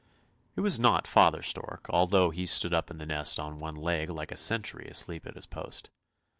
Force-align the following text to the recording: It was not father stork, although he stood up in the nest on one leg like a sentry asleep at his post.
It 0.55 0.61
was 0.61 0.79
not 0.79 1.05
father 1.05 1.43
stork, 1.43 1.85
although 1.91 2.31
he 2.31 2.47
stood 2.47 2.73
up 2.73 2.89
in 2.89 2.97
the 2.97 3.05
nest 3.05 3.39
on 3.39 3.59
one 3.59 3.75
leg 3.75 4.09
like 4.09 4.31
a 4.31 4.35
sentry 4.35 4.87
asleep 4.89 5.27
at 5.27 5.35
his 5.35 5.45
post. 5.45 5.91